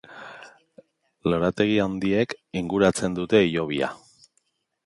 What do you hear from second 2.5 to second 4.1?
inguratzen dute hilobia.